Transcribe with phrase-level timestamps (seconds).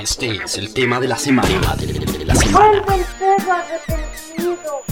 [0.00, 1.74] Este es el tema de la semana.
[1.76, 2.82] De la semana.
[2.82, 4.82] Vuelve el perro arrepentido,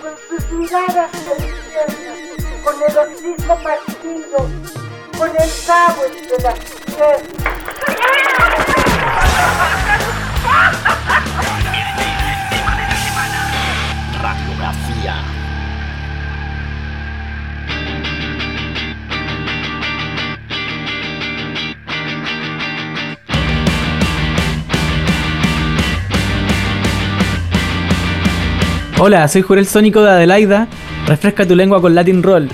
[0.00, 4.38] con sus miradas infierno, con el hocico partido,
[5.18, 7.46] con el cabo entre las piernas.
[28.98, 30.68] Hola, soy Jurel Sónico de Adelaida.
[31.06, 32.48] Refresca tu lengua con Latin Roll.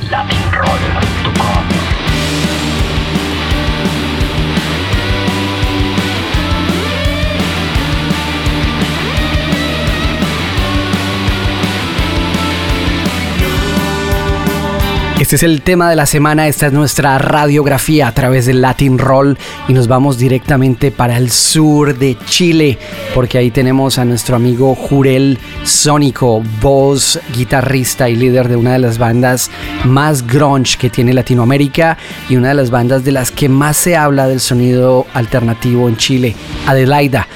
[15.20, 18.98] Este es el tema de la semana, esta es nuestra radiografía a través del Latin
[18.98, 19.38] Roll
[19.68, 22.76] y nos vamos directamente para el sur de Chile
[23.14, 28.80] porque ahí tenemos a nuestro amigo Jurel Sónico, voz, guitarrista y líder de una de
[28.80, 29.48] las bandas
[29.84, 33.96] más grunge que tiene Latinoamérica y una de las bandas de las que más se
[33.96, 36.34] habla del sonido alternativo en Chile,
[36.66, 37.28] Adelaida.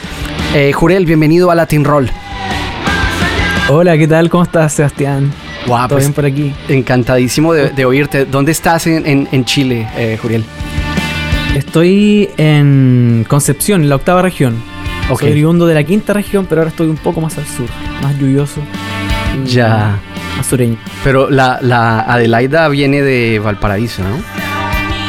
[0.54, 2.10] Eh, Jurel, bienvenido a Latin Roll.
[3.68, 4.28] Hola, ¿qué tal?
[4.28, 5.32] ¿Cómo estás, Sebastián?
[5.66, 6.52] ¿Todo pues, bien por aquí?
[6.68, 8.24] Encantadísimo de, de oírte.
[8.24, 10.44] ¿Dónde estás en, en- en Chile, eh, Juriel?
[11.54, 14.56] Estoy en Concepción, en la octava región.
[15.08, 15.20] Ok.
[15.20, 17.66] Soy oriundo de la quinta región, pero ahora estoy un poco más al sur,
[18.02, 18.60] más lluvioso.
[19.46, 19.98] Ya.
[20.36, 20.76] Más sureño.
[21.04, 24.16] Pero la, la Adelaida viene de Valparaíso, ¿no?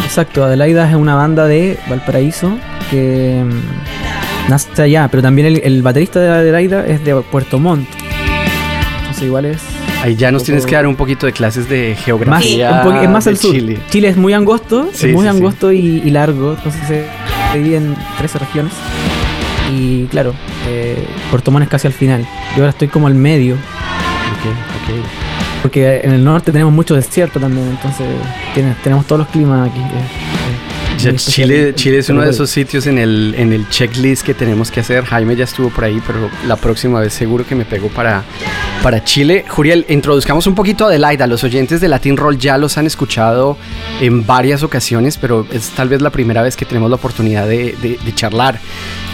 [0.06, 2.58] Exacto, Adelaida es una banda de Valparaíso
[2.90, 7.88] que mm, nace allá, pero también el, el baterista de Adelaida es de Puerto Montt.
[9.00, 9.62] Entonces igual es
[10.04, 12.82] Ahí ya nos tienes que dar un poquito de clases de más, geografía.
[12.84, 13.52] un poqu- es más al sur.
[13.54, 13.80] Chile.
[13.90, 14.08] Chile.
[14.10, 15.38] es muy angosto, Sí, es muy sí, sí.
[15.38, 17.06] angosto y, y largo, entonces se
[17.58, 18.74] divide en 13 regiones.
[19.74, 20.34] Y claro,
[20.70, 22.22] eh, Puerto Montt es casi al final.
[22.56, 24.46] Yo ahora estoy como al medio, Ok,
[24.94, 25.06] ok.
[25.64, 28.06] porque en el norte tenemos mucho desierto también, entonces
[28.54, 29.80] tiene- tenemos todos los climas aquí.
[29.80, 29.84] eh,
[30.98, 34.72] Ya Chile, Chile es uno de esos sitios en el, en el checklist que tenemos
[34.72, 35.06] que hacer.
[35.06, 38.24] Jaime ya estuvo por ahí, pero la próxima vez seguro que me pego para,
[38.82, 39.46] para Chile.
[39.48, 41.28] Juriel, introduzcamos un poquito a Adelaida.
[41.28, 43.58] Los oyentes de Latin Roll ya los han escuchado
[44.02, 47.76] en varias ocasiones, pero es tal vez la primera vez que tenemos la oportunidad de,
[47.82, 48.60] de- de charlar.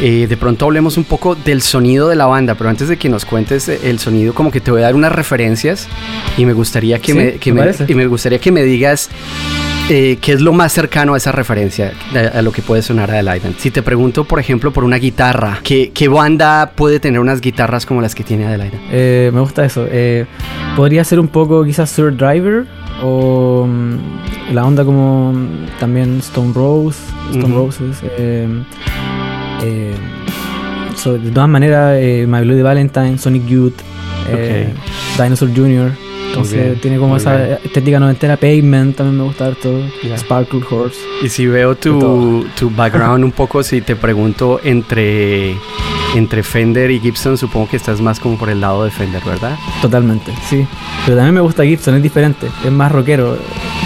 [0.02, 3.10] Eh, de pronto hablemos un poco del sonido de la banda, pero antes de que
[3.10, 5.88] nos cuentes el sonido, como que te voy a dar unas referencias
[6.38, 9.10] y me gustaría que, Sí, me, que me y me gustaría que me digas
[9.90, 13.12] eh, ¿qué es lo más cercano a esa referencia, a, a lo que puede sonar
[13.12, 13.54] Adelaide?
[13.58, 17.86] Si te pregunto, por ejemplo, por una guitarra, ¿qué, qué banda puede tener unas guitarras
[17.86, 18.80] como las que tiene Adelaide?
[18.92, 19.86] Eh, me gusta eso.
[19.90, 20.26] Eh,
[20.76, 22.66] podría ser un poco quizás Sir Driver
[23.02, 27.00] o mm, la onda como mm, también Stone Rose,
[27.32, 27.54] Stone.
[27.54, 27.98] Roses.
[30.96, 33.82] so, de todas maneras, My Bloody Valentine, Sonic Youth,
[35.18, 35.92] Dinosaur Jr.
[36.34, 37.58] Entonces bien, tiene como esa bien.
[37.64, 38.38] estética noventera.
[38.38, 39.82] Pavement también me gusta harto.
[40.04, 40.18] Ya.
[40.18, 40.98] Sparkle Horse.
[41.22, 45.56] Y si veo tu, tu background un poco, si te pregunto entre,
[46.16, 49.58] entre Fender y Gibson, supongo que estás más como por el lado de Fender, ¿verdad?
[49.82, 50.66] Totalmente, sí.
[51.06, 53.38] Pero también me gusta Gibson, es diferente, es más rockero.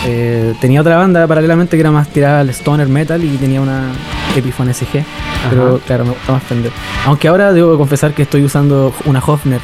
[0.05, 3.91] Eh, tenía otra banda paralelamente que era más tirada al stoner metal y tenía una
[4.35, 5.03] Epiphone SG.
[5.49, 6.71] Pero claro, me gusta más Fender.
[7.05, 9.59] Aunque ahora debo confesar que estoy usando una Hofner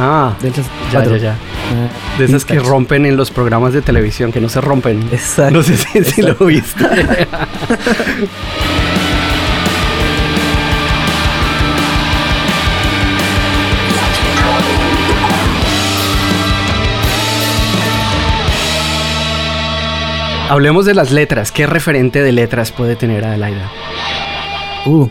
[0.00, 1.16] Ah, del ya, 64.
[1.16, 1.32] ya, ya.
[1.32, 5.02] Eh, De esas que rompen en los programas de televisión, que no se rompen.
[5.12, 5.58] Exacto.
[5.58, 6.84] No sé si, si lo viste.
[20.48, 21.52] Hablemos de las letras.
[21.52, 23.70] ¿Qué referente de letras puede tener Adelaida?
[24.84, 25.08] Uh,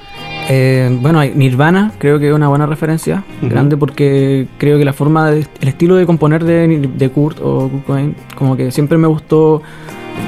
[0.51, 5.29] eh, bueno, Nirvana creo que es una buena referencia, grande porque creo que la forma,
[5.29, 9.07] de- el estilo de componer de, de Kurt o Kurt Cobain, como que siempre me
[9.07, 9.61] gustó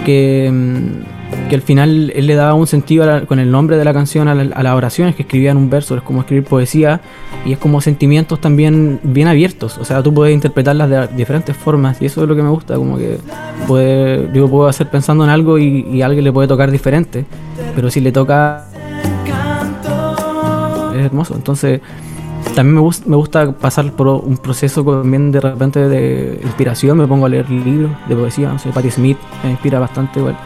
[0.05, 3.83] que, mm, que al final él le daba un sentido la- con el nombre de
[3.85, 7.01] la canción a, la- a las oraciones que escribían un verso, es como escribir poesía
[7.46, 11.99] y es como sentimientos también bien abiertos, o sea, tú puedes interpretarlas de diferentes formas
[12.01, 13.17] y eso es lo que me gusta, como que
[13.67, 17.25] puede, yo puedo hacer pensando en algo y, y a alguien le puede tocar diferente,
[17.75, 18.66] pero si le toca
[21.01, 21.35] es hermoso.
[21.35, 21.81] Entonces,
[22.55, 26.97] también me, gus- me gusta pasar por un proceso también de repente de inspiración.
[26.97, 28.49] Me pongo a leer libros de poesía.
[28.49, 30.37] No sé, Patti Smith me inspira bastante igual.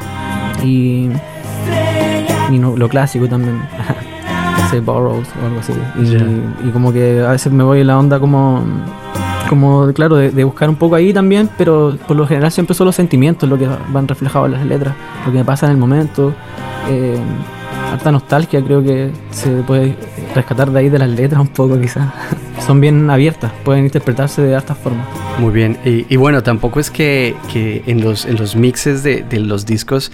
[0.63, 1.09] Y,
[2.51, 3.61] y no- lo clásico también.
[4.71, 5.73] sé, Burroughs o algo así.
[6.01, 6.25] Y, Ya.
[6.67, 8.63] y como que a veces me voy en la onda como
[9.47, 12.85] como claro de, de buscar un poco ahí también pero por lo general siempre son
[12.87, 15.77] los sentimientos lo que van reflejados en las letras lo que me pasa en el
[15.77, 16.33] momento
[16.89, 17.15] eh,
[17.93, 19.95] harta nostalgia, creo que se puede
[20.35, 22.13] rescatar de ahí de las letras un poco quizás.
[22.65, 25.07] Son bien abiertas, pueden interpretarse de hartas formas.
[25.39, 29.23] Muy bien, y, y bueno, tampoco es que, que en, los, en los mixes de,
[29.23, 30.11] de los discos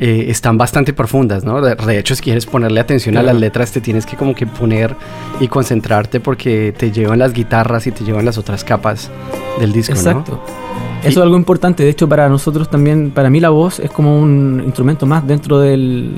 [0.00, 1.60] eh, están bastante profundas, ¿no?
[1.60, 4.94] De, hecho, si quieres ponerle atención a las letras, te tienes que como que poner
[5.40, 9.10] y concentrarte porque te llevan las guitarras y te llevan las otras capas
[9.58, 10.32] del disco, Exacto.
[10.32, 10.68] ¿no?
[11.00, 11.84] Eso es algo importante.
[11.84, 15.60] De hecho, para nosotros también, para mí la voz es como un instrumento más dentro
[15.60, 16.12] del,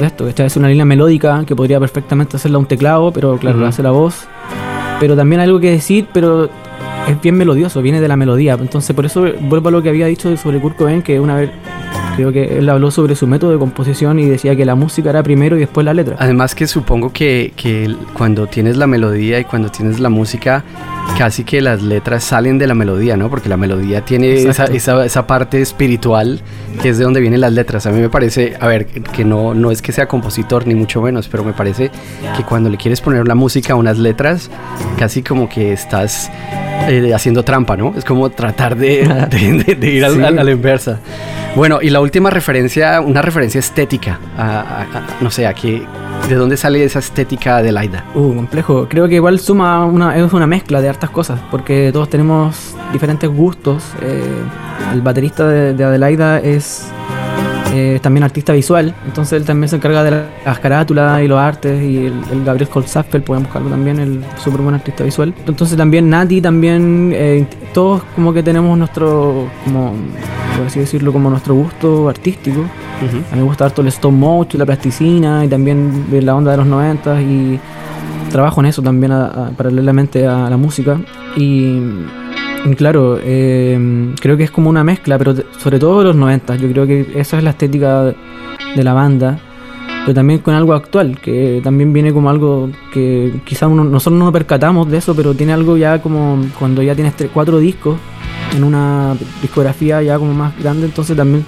[0.00, 0.26] de esto.
[0.26, 3.62] Esta es una línea melódica que podría perfectamente hacerla un teclado, pero claro, Ujú.
[3.62, 4.26] lo hace la voz.
[5.00, 6.48] Pero también hay algo que decir, pero
[7.08, 8.54] es bien melodioso, viene de la melodía.
[8.54, 11.50] Entonces, por eso vuelvo a lo que había dicho sobre Kurt Cobain, que una vez
[12.16, 15.22] creo que él habló sobre su método de composición y decía que la música era
[15.22, 16.16] primero y después la letra.
[16.18, 20.64] Además que supongo que, que cuando tienes la melodía y cuando tienes la música,
[21.18, 23.28] casi que las letras salen de la melodía, ¿no?
[23.30, 26.40] Porque la melodía tiene esa, esa, esa parte espiritual
[26.82, 27.86] que es de donde vienen las letras.
[27.86, 31.00] A mí me parece, a ver, que no, no es que sea compositor ni mucho
[31.02, 31.90] menos, pero me parece
[32.36, 34.50] que cuando le quieres poner la música a unas letras,
[34.98, 36.30] casi como que estás
[36.88, 37.94] eh, haciendo trampa, ¿no?
[37.96, 40.22] Es como tratar de, de- de- de ir al- Sí.
[40.22, 40.98] al- a la inversa.
[41.56, 44.20] Bueno, y la última referencia, una referencia estética,
[45.22, 45.86] no sé, a qué,
[46.28, 48.04] ¿de dónde sale esa estética de Laida?
[48.14, 48.86] Uh, complejo.
[48.90, 53.30] Creo que igual suma una, es una mezcla de hartas cosas, porque todos tenemos diferentes
[53.30, 53.82] gustos.
[54.02, 54.22] Eh,
[54.92, 56.92] el baterista de, de Adelaida es
[57.76, 61.38] eh, también artista visual, entonces él también se encarga de la- las carátulas y los
[61.38, 65.34] artes, y el, el Gabriel Colzaffel, podemos buscarlo también, el súper buen artista visual.
[65.46, 69.92] Entonces también Nati, también, eh, todos como que tenemos nuestro, como,
[70.56, 72.60] por así decirlo, como nuestro gusto artístico.
[73.30, 76.56] A mí me gusta harto el stop motion, la plasticina y también la onda de
[76.56, 77.60] los 90 y
[78.32, 80.98] trabajo en eso también a- a- paralelamente a la música.
[81.36, 81.78] Y
[82.74, 86.56] claro, eh, creo que es como una mezcla, pero sobre todo de los 90.
[86.56, 89.38] Yo creo que esa es la estética de la banda.
[90.06, 94.32] Pero también con algo actual, que también viene como algo que quizás nosotros no nos
[94.32, 97.98] percatamos de eso, pero tiene algo ya como cuando ya tienes cuatro discos
[98.56, 101.44] en una discografía ya como más grande, entonces también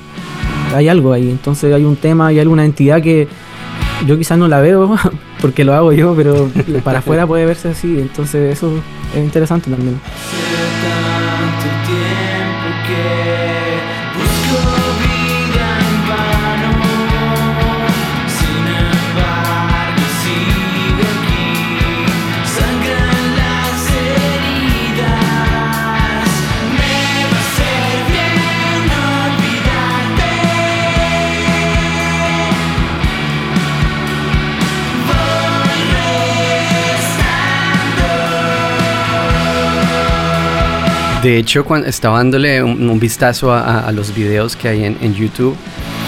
[0.75, 3.29] hay algo ahí, entonces hay un tema, hay alguna entidad que
[4.07, 4.97] yo quizás no la veo
[5.41, 6.51] porque lo hago yo, pero
[6.83, 8.73] para afuera puede verse así, entonces eso
[9.15, 10.01] es interesante también.
[11.59, 14.78] Tanto tiempo que busco
[41.29, 44.97] De hecho, cuando estaba dándole un, un vistazo a, a- los videos que hay en,
[45.03, 45.55] en YouTube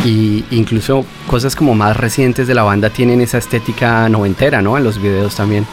[0.02, 4.78] y incluso cosas como más recientes de la banda tienen esa estética noventera, ¿no?
[4.78, 5.66] En los videos también.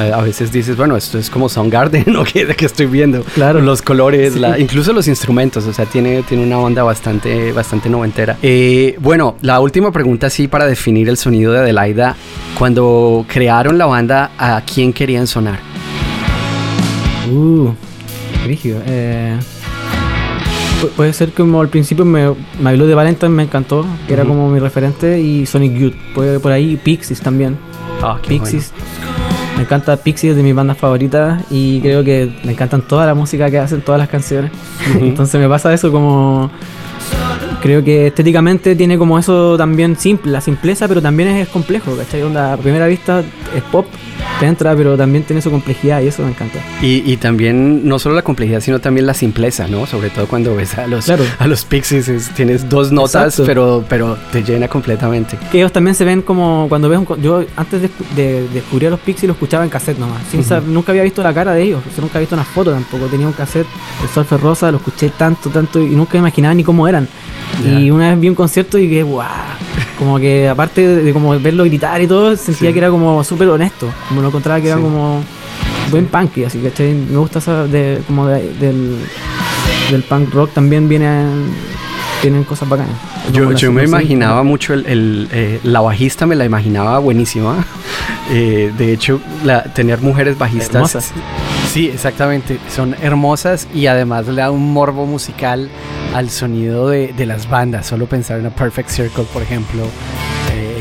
[0.00, 2.24] Eh, a veces dices, bueno, esto es como Soundgarden, ¿no?
[2.24, 3.22] Que, que estoy viendo.
[3.34, 3.60] Claro.
[3.60, 4.38] Los colores, Sí.
[4.38, 8.38] la- incluso los instrumentos, o sea, tiene, tiene una onda bastante, bastante noventera.
[8.40, 12.16] Eh, bueno, la última pregunta sí para definir el sonido de Adelaida.
[12.58, 15.58] Cuando crearon la banda, ¿a quién querían sonar?
[17.30, 17.68] Uh,
[18.44, 18.80] rígido.
[18.86, 19.36] Eh,
[20.82, 24.24] pu- puede ser como al principio me, me habló de Valentine, me encantó, que era
[24.24, 27.56] como mi referente, y Sonic Youth, puede por ahí, Pixies también.
[28.22, 28.72] Qué Pixies.
[29.56, 33.14] Me encanta Pixies es de mis bandas favoritas y creo que me encantan toda la
[33.14, 34.50] música que hacen, todas las canciones.
[35.00, 36.50] Entonces me pasa eso como...
[37.62, 42.22] Creo que estéticamente tiene como eso también simple, la simpleza, pero también es, complejo, ¿cachai?
[42.22, 43.86] Onda, a primera vista es pop,
[44.46, 46.58] entra, pero también tiene su complejidad y eso me encanta.
[46.82, 49.86] Y, y también no solo la complejidad, sino también la simpleza, ¿no?
[49.86, 51.24] Sobre todo cuando ves a los, Claro.
[51.38, 53.44] a los Pixies, es- tienes dos notas, Exacto.
[53.46, 55.36] pero, pero te llena completamente.
[55.50, 57.22] Que ellos también se ven como cuando ves un...
[57.22, 60.22] Yo antes de, escu- de- de descubrir a los Pixies lo escuchaba en cassette nomás.
[60.30, 61.80] sin sab- nunca había visto la cara de ellos.
[61.98, 63.06] nunca había visto una foto tampoco.
[63.06, 63.66] Tenía un cassette,
[64.02, 67.08] el Surfer Rosa, lo escuché tanto, tanto y nunca imaginaba ni cómo eran.
[67.64, 69.28] Y una vez vi un concierto y que guau.
[69.98, 72.72] Como que aparte de, de como verlo gritar y todo, sentía Sí.
[72.72, 73.88] que era como súper honesto.
[74.08, 74.82] Como lo encontraba que era Sí.
[74.82, 75.22] como
[75.90, 78.96] buen punk, así que me gusta esa de, como de- del,
[79.90, 81.44] del punk rock también vienen,
[82.22, 82.96] vienen cosas bacanas.
[83.32, 87.64] Yo, yo me imaginaba mucho el, el, eh, la bajista, me la imaginaba buenísima.
[88.30, 90.74] Eh, de hecho, la, tener mujeres bajistas.
[90.76, 91.12] Hermosas.
[91.70, 92.58] Sí, exactamente.
[92.74, 95.68] Son hermosas y además le da un morbo musical
[96.14, 97.86] al sonido de, de las bandas.
[97.86, 99.82] Solo pensar en a Perfect Circle, por ejemplo.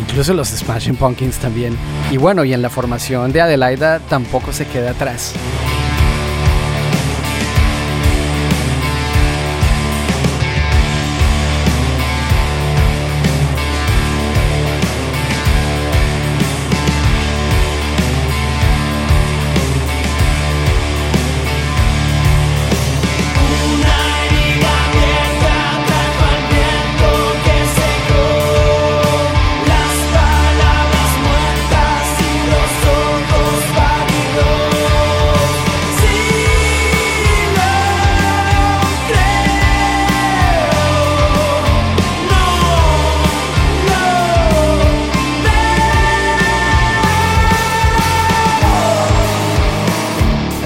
[0.07, 1.77] Incluso los Smashing Pumpkins también.
[2.11, 5.33] Y bueno, y en la formación de Adelaida tampoco se queda atrás.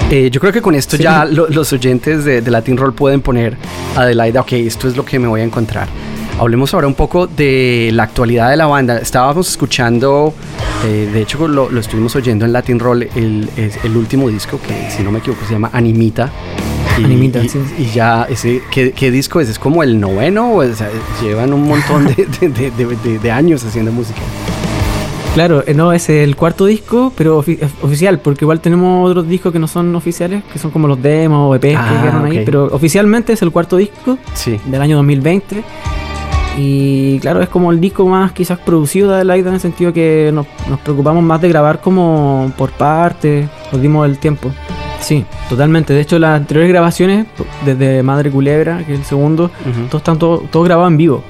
[0.10, 3.22] Eh, yo creo que con esto ya lo- los oyentes de, de Latin Roll pueden
[3.22, 3.58] poner
[3.96, 5.88] Adelaida, ok, esto es lo que me voy a encontrar.
[6.40, 9.00] Hablemos ahora un poco de la actualidad de la banda.
[9.00, 10.34] Estábamos escuchando,
[10.86, 13.50] eh, de hecho lo, lo estuvimos oyendo en Latin Roll, el,
[13.84, 16.30] el último disco que, si no me equivoco, se llama Animita.
[17.00, 17.60] Y, Animita, y- sí.
[17.80, 19.50] y ya, ese, ¿qué, qué disco es?
[19.50, 20.54] ¿Es como el noveno?
[20.54, 20.90] O sea,
[21.22, 24.22] llevan un montón de- de- de años haciendo música.
[25.38, 29.28] Claro, eh, no, es el cuarto disco, pero ofi- es oficial, porque igual tenemos otros
[29.28, 32.26] discos que no son oficiales, que son como los demos o EPs Ah, que quedaron
[32.26, 32.44] ahí, ok.
[32.44, 34.60] pero oficialmente es el cuarto disco Sí.
[34.66, 35.64] del año 2020.
[36.58, 40.32] Y claro, es como el disco más quizás producido de Adelaida en el sentido que
[40.34, 44.50] nos, nos preocupamos más de grabar como por partes, nos dimos el tiempo.
[45.02, 45.94] Sí, totalmente.
[45.94, 47.28] De hecho, las anteriores grabaciones,
[47.64, 49.52] desde Madre Culebra, que es el segundo,
[49.92, 51.24] todos están todo, todo grabado en vivo,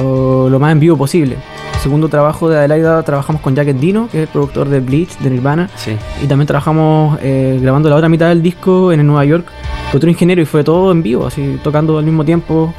[0.00, 1.38] o lo más en vivo posible.
[1.82, 5.30] Segundo trabajo de Adelaida trabajamos con Jacket Dino, que es el productor de Bleach, de
[5.30, 5.96] Nirvana, Sí.
[6.22, 9.46] y también trabajamos eh, grabando la otra mitad del disco en el Nueva York
[9.90, 12.72] con otro ingeniero y fue todo en vivo, así tocando al mismo tiempo.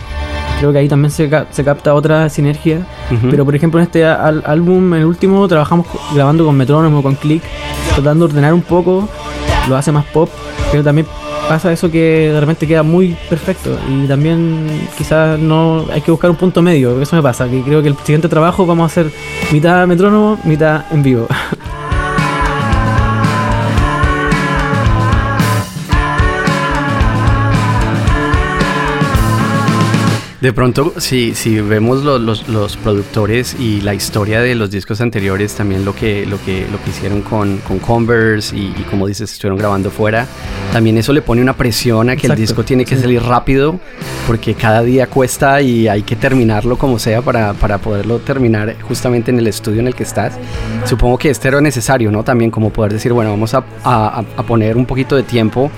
[0.60, 2.88] Creo que ahí también se, ca- se capta otra sinergia.
[3.12, 3.28] Ujú.
[3.30, 7.44] Pero por ejemplo en este álbum, el último, trabajamos grabando con metrónomo, con click,
[7.96, 9.10] tratando de ordenar un poco,
[9.68, 10.30] lo hace más pop,
[10.72, 11.06] pero también
[11.48, 16.30] pasa eso que de repente queda muy perfecto y también quizás no hay que buscar
[16.30, 19.12] un punto medio, eso me pasa, que creo que el siguiente trabajo vamos a hacer
[19.52, 21.28] mitad metrónomo, mitad en vivo.
[30.44, 35.00] De pronto, si, si vemos lo- los, los productores y la historia de los discos
[35.00, 39.08] anteriores, también lo que, lo que, lo que hicieron con, con Converse y, y como
[39.08, 40.28] dices, estuvieron grabando fuera,
[40.74, 43.04] también eso le pone una presión a que el disco tiene que sí.
[43.04, 43.80] salir rápido,
[44.28, 49.32] porque cada día cuesta y hay que terminarlo como sea para, para poderlo terminar justamente
[49.32, 50.38] en el estudio en el que estás.
[50.84, 52.26] Supongo que este era necesario, ¿no?
[52.26, 55.72] También como poder decir, bueno, vamos a, a- a poner un poquito de tiempo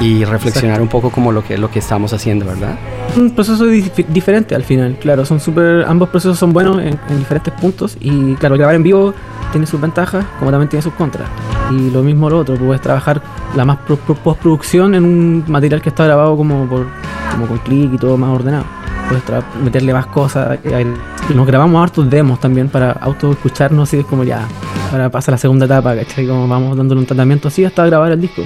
[0.00, 2.76] y reflexionar un poco como lo que, lo que estamos haciendo, ¿verdad?
[3.16, 7.18] un proceso dif- diferente al final, claro, son súper, ambos procesos son buenos en, en
[7.18, 9.12] diferentes puntos y claro, grabar en vivo
[9.50, 11.26] tiene sus ventajas como también tiene sus contras.
[11.70, 13.20] Y lo mismo lo otro, puedes trabajar
[13.56, 16.86] la más pro- pro- postproducción en un material que está grabado como por
[17.32, 18.64] como con clic y todo más ordenado.
[19.08, 19.24] Puedes
[19.64, 20.58] meterle más cosas.
[20.64, 20.86] eh,
[21.34, 24.46] Nos grabamos hartos demos también para auto escucharnos y es como ya,
[24.92, 26.26] ahora pasa la segunda etapa, ¿cachai?
[26.26, 28.42] Como vamos dándole un tratamiento así hasta grabar el disco.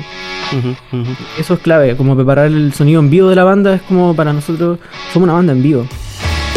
[1.38, 4.32] Eso es clave, como preparar el sonido en vivo de la banda es como para
[4.32, 4.78] nosotros,
[5.12, 5.87] somos una banda en vivo.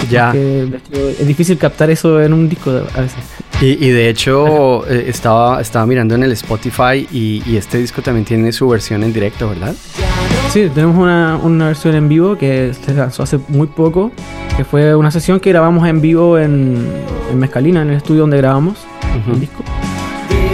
[0.10, 0.34] Ya.
[0.34, 3.24] Es difícil captar eso en un disco a veces.
[3.62, 8.02] Y, y de hecho eh, estaba, estaba mirando en el Spotify y, y este disco
[8.02, 9.74] también tiene su versión en directo, ¿verdad?
[10.50, 14.12] Sí, tenemos una, una versión en vivo que se lanzó hace muy poco,
[14.56, 16.86] que fue una sesión que grabamos en vivo en,
[17.32, 18.78] en Mezcalina, en el estudio donde grabamos
[19.32, 19.64] el disco.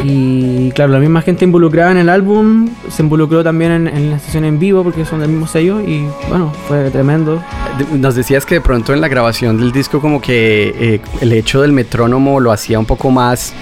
[0.03, 4.19] Y claro, la misma gente involucrada en el álbum se involucró también en, en la
[4.19, 7.41] sesión en vivo porque son del mismo sello y bueno, fue tremendo.
[7.93, 11.61] Nos decías que de pronto en la grabación del disco como que eh, el hecho
[11.61, 13.53] del metrónomo lo hacía un poco más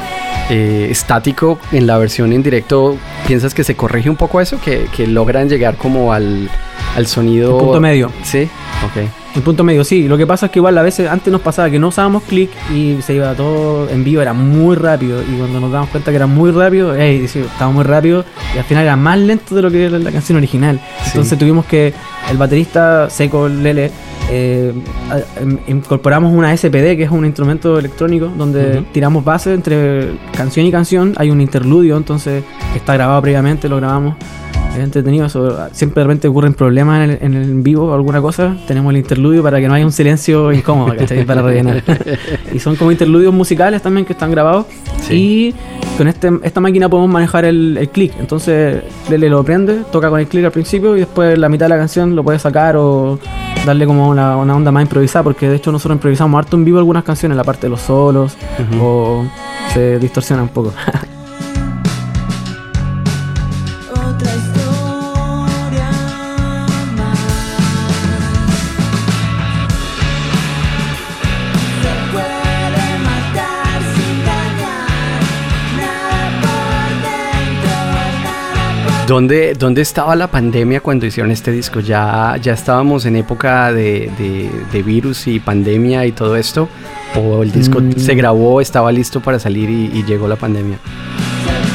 [0.50, 2.98] eh, estático en la versión en directo.
[3.28, 4.60] ¿Piensas que se corrige un poco eso?
[4.64, 6.50] ¿Que, que logran llegar como al,
[6.96, 7.58] al sonido...
[7.58, 8.12] El punto medio.
[8.24, 8.48] Sí,
[8.86, 9.10] ok.
[9.36, 10.08] El punto medio, sí.
[10.08, 12.50] Lo que pasa es que igual a veces antes nos pasaba que no usábamos clic
[12.74, 15.22] y se iba todo en vivo, era muy rápido.
[15.22, 18.58] Y cuando nos damos cuenta que era muy rápido, ey, sí, estaba muy rápido y
[18.58, 20.82] al final era más lento de lo que era la canción original.
[21.06, 21.94] Entonces tuvimos que,
[22.32, 23.92] el baterista Seco Lele,
[24.32, 24.74] eh,
[25.40, 30.72] em- incorporamos una SPD, que es un instrumento electrónico, donde tiramos bases entre canción y
[30.72, 31.14] canción.
[31.18, 32.44] Hay un interludio, entonces
[32.76, 34.16] está grabado previamente, lo grabamos.
[34.80, 35.58] Es entretenido eso.
[35.74, 38.56] Siempre de repente ocurren problemas en el, en el vivo o alguna cosa.
[38.68, 41.26] Tenemos el interludio para que no haya un silencio incómodo, ¿cachai?
[41.26, 41.84] Para rellenar.
[42.54, 44.66] y son como interludios musicales también que están grabados.
[45.02, 45.14] Sí.
[45.14, 45.56] Y
[45.98, 48.14] con este, esta máquina podemos manejar el, el click.
[48.20, 51.70] Entonces, Lele lo prende, toca con el click al principio y después la mitad de
[51.70, 53.20] la canción lo puede sacar o
[53.66, 55.24] darle como una, una onda más improvisada.
[55.24, 58.38] Porque de hecho nosotros improvisamos harto en vivo algunas canciones, la parte de los solos
[58.82, 59.26] o
[59.74, 60.74] se distorsiona un poco.
[79.14, 81.80] ¿Dónde, ¿Dónde estaba la pandemia cuando hicieron este disco?
[81.80, 86.70] ¿Ya, ya estábamos en época de, de- de virus y pandemia y todo esto?
[87.16, 87.94] ¿O el disco Mm.
[87.94, 90.78] se grabó, estaba listo para salir y, y llegó la pandemia?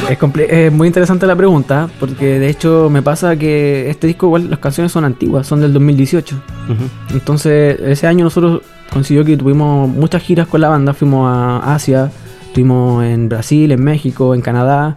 [0.09, 0.17] Es,
[0.49, 4.61] es muy interesante la pregunta, porque de hecho me pasa que este disco, igual las
[4.61, 6.37] canciones son antiguas, son del 2018.
[6.37, 7.17] Ujú.
[7.17, 8.63] Entonces, ese año nosotros
[8.93, 12.13] consiguió que tuvimos muchas giras con la banda, fuimos a Asia,
[12.47, 14.97] estuvimos en Brasil, en México, en Canadá,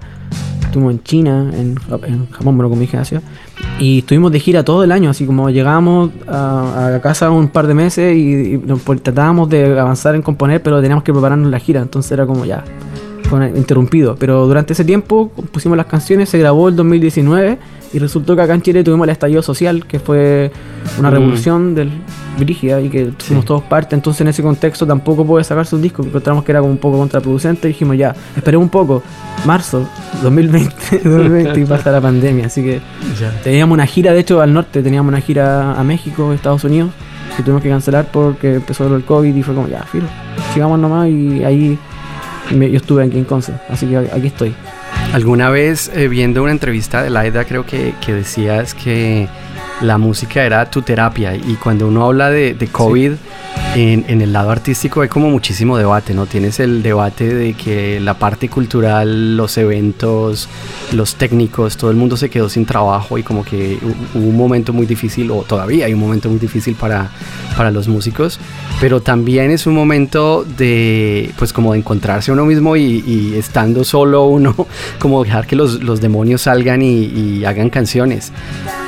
[0.78, 3.22] estuvimos en China, en, en Japón, bueno, como dije, Asia.
[3.80, 7.74] Y estuvimos de gira todo el año, así como llegábamos a, casa un par de
[7.74, 8.60] meses y,
[9.02, 12.64] tratábamos de avanzar en componer, pero teníamos que prepararnos la gira, entonces era como ya,
[13.56, 14.16] interrumpido.
[14.20, 17.58] Pero durante ese tiempo pusimos las canciones, se grabó el 2019
[17.94, 20.52] y resultó que acá en Chile tuvimos el estallido social, que fue
[21.00, 21.14] una Mm.
[21.14, 21.90] revolución del
[22.38, 23.96] Brígida y que fuimos todos parte.
[23.96, 26.98] Entonces en ese contexto tampoco puede sacarse un disco, encontramos que era como un poco
[26.98, 29.02] contraproducente y dijimos ya, esperemos un poco,
[29.46, 29.88] marzo
[30.22, 32.46] 2020, 2020 y pasa la pandemia.
[32.48, 32.80] Así que
[33.44, 36.92] teníamos una gira, de hecho, al norte, teníamos una gira a México, Estados Unidos,
[37.36, 40.06] que tuvimos que cancelar porque empezó el COVID y fue como ya, filo,
[40.54, 41.78] sigamos nomás y ahí
[42.56, 44.54] me- yo estuve aquí en Conce, así que aquí estoy.
[45.14, 49.28] Alguna vez eh, viendo una entrevista de Laida creo que, que decías que
[49.82, 53.14] la música era tu terapia y cuando uno habla de, de COVID
[53.76, 56.26] en, en el lado artístico hay como muchísimo debate, ¿no?
[56.26, 60.50] Tienes el debate de que la parte cultural, los eventos,
[60.94, 64.36] los técnicos, todo el mundo se quedó sin trabajo y como que hu- hubo un
[64.36, 67.12] momento muy difícil o todavía hay un momento muy difícil para,
[67.56, 68.40] para los músicos,
[68.82, 73.84] pero también es un momento de pues como de encontrarse uno mismo y, y estando
[73.84, 74.56] solo uno,
[75.00, 78.32] como dejar que los, los demonios salgan y, y hagan canciones.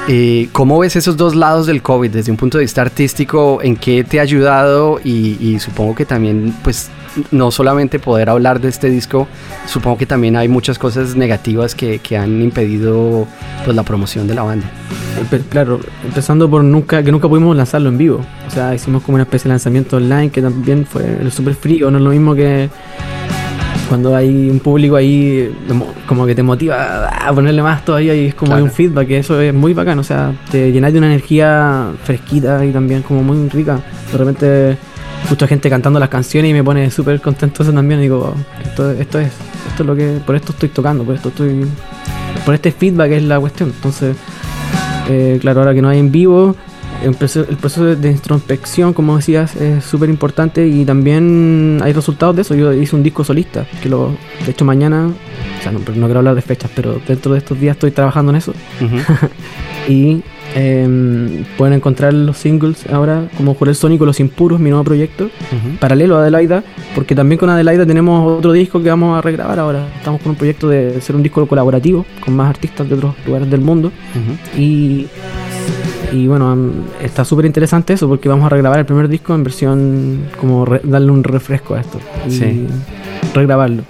[0.07, 3.59] Eh, ¿Cómo ves esos dos lados del COVID desde un punto de vista artístico?
[3.61, 4.78] ¿En qué te ha ayudado?
[5.03, 6.89] Y, y supongo que también, pues,
[7.31, 9.27] no solamente poder hablar de este disco,
[9.65, 13.27] supongo que también hay muchas cosas negativas que, que han impedido
[13.63, 14.69] pues, la promoción de la banda.
[15.49, 18.25] Claro, empezando por nunca que nunca pudimos lanzarlo en vivo.
[18.47, 21.97] O sea, hicimos como una especie de lanzamiento online que también fue súper frío, no
[21.97, 22.69] es lo mismo que
[23.89, 28.27] cuando hay un público ahí mo- como que te motiva a ponerle más todavía y
[28.27, 30.99] es como hay un feedback, que eso es muy bacán, o sea, te llenas de
[30.99, 33.79] una energía fresquita y también como muy rica.
[34.11, 34.77] De repente
[35.23, 37.99] escucho gente cantando las canciones y me pone súper contento eso también.
[37.99, 39.31] Digo, esto, esto es,
[39.69, 41.65] esto es lo que, por esto estoy tocando, por esto estoy,
[42.45, 43.69] por este feedback es la cuestión.
[43.75, 44.15] Entonces,
[45.09, 46.55] eh, claro, ahora que no hay en vivo,
[47.03, 52.35] el proceso, el proceso de, introspección, como decías, es súper importante y también hay resultados
[52.35, 52.55] de eso.
[52.55, 56.19] Yo hice un disco solista, que lo, de hecho mañana, o sea, no, no quiero
[56.19, 58.53] hablar de fechas, pero dentro de estos días estoy trabajando en eso.
[59.87, 60.21] Y
[60.55, 65.29] em, pueden encontrar los singles ahora como Jurel Sónico Los Impuros, mi nuevo proyecto,
[65.79, 69.87] paralelo a Adelaida, porque también con Adelaida tenemos otro disco que vamos a regrabar ahora.
[69.97, 73.49] Estamos con un proyecto de hacer un disco colaborativo con más artistas de otros lugares
[73.49, 73.91] del mundo.
[74.55, 75.07] Y,
[76.11, 76.57] y bueno,
[77.01, 80.81] está súper interesante eso porque vamos a regrabar el primer disco en versión como re-
[80.83, 81.99] darle un refresco a esto.
[82.27, 82.67] Y Sí.
[83.33, 83.83] regrabarlo.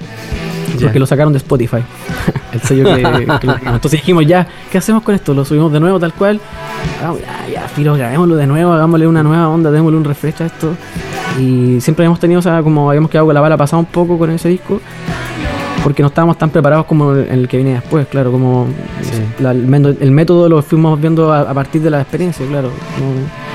[0.78, 0.86] Ya.
[0.88, 1.78] Porque lo sacaron de Spotify.
[2.54, 3.02] el sello que,
[3.40, 3.56] que lo.
[3.66, 5.34] Entonces dijimos, ya, ¿qué hacemos con esto?
[5.34, 6.40] Lo subimos de nuevo tal cual.
[7.00, 10.46] Hagamos- ya, ya, filo, grabémoslo de nuevo, hagámosle una nueva onda, démosle un refresh a
[10.46, 10.74] esto.
[11.40, 14.18] Y siempre habíamos tenido, o sea, como habíamos quedado con la bala pasada un poco
[14.18, 14.80] con ese disco.
[15.84, 18.68] Porque no estábamos tan preparados como el, el que viene después, claro, como
[19.02, 19.42] Sí.
[19.44, 22.70] la- el, método, el método lo fuimos viendo a, a partir de la experiencia, claro.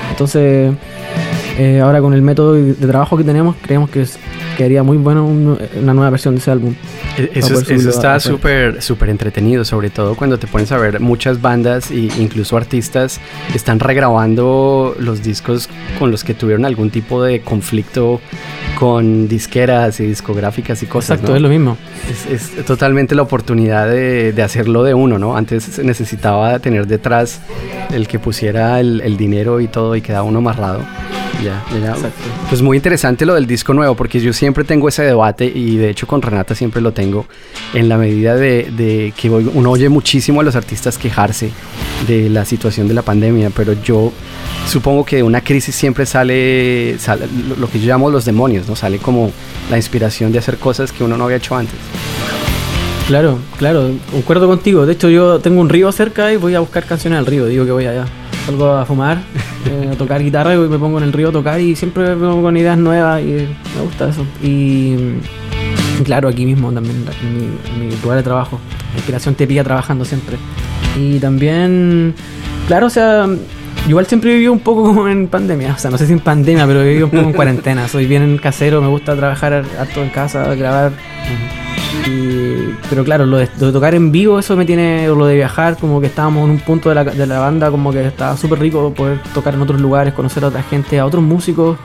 [0.09, 0.73] Entonces,
[1.57, 4.17] eh, ahora con el método de trabajo que tenemos, creemos que es-
[4.57, 6.73] quedaría muy bueno un- una nueva versión de ese álbum.
[7.17, 10.99] E- Eso, es- eso está súper súper entretenido, sobre todo cuando te pones a ver
[10.99, 13.19] muchas bandas e incluso artistas
[13.53, 18.19] están regrabando los discos con los que tuvieron algún tipo de conflicto
[18.79, 21.11] con disqueras y discográficas y cosas.
[21.11, 21.35] Exacto, ¿no?
[21.37, 21.77] es lo mismo.
[22.29, 25.37] Es, es totalmente la oportunidad de, de hacerlo de uno, ¿no?
[25.37, 27.39] Antes necesitaba tener detrás
[27.93, 30.81] el que pusiera el, el dinero y todo y quedaba uno amarrado.
[31.45, 31.91] Ya, ya.
[31.91, 32.23] Exacto.
[32.49, 35.91] Pues muy interesante lo del disco nuevo, porque yo siempre tengo ese debate y de
[35.91, 37.27] hecho con Renata siempre lo tengo,
[37.73, 41.51] en la medida de, de que uno oye muchísimo a los artistas quejarse
[42.07, 44.11] de la situación de la pandemia, pero yo
[44.67, 47.27] supongo que de una crisis siempre sale, sale
[47.59, 48.75] lo que yo llamo los demonios, ¿no?
[48.75, 49.31] Sale como
[49.69, 51.75] la inspiración de hacer cosas que uno no había hecho antes.
[53.07, 54.87] Claro, claro, concuerdo contigo.
[54.87, 57.45] De hecho, yo tengo un río cerca y voy a buscar canciones al río.
[57.45, 58.05] Digo que voy allá.
[58.47, 59.21] Salgo a fumar,
[59.65, 62.27] eh, a tocar guitarra y me pongo en el río a tocar y siempre me
[62.27, 64.25] pongo con ideas nuevas y me gusta eso.
[64.43, 64.95] Y
[66.03, 67.05] claro, aquí mismo también,
[67.79, 68.59] mi lugar de trabajo.
[68.91, 70.37] La inspiración te pilla trabajando siempre.
[70.97, 72.13] Y también,
[72.67, 73.27] claro, o sea,
[73.87, 75.73] igual siempre he vivido un poco como en pandemia.
[75.73, 77.87] O sea, no sé si en pandemia, pero he vivido un poco en cuarentena.
[77.87, 80.93] Soy bien casero, me gusta trabajar harto en casa, grabar
[82.07, 85.77] y- pero claro, lo de, de tocar en vivo, eso me tiene, lo de viajar,
[85.77, 88.59] como que estábamos en un punto de la, de la banda, como que estaba súper
[88.59, 91.77] rico poder tocar en otros lugares, conocer a otra gente, a otros músicos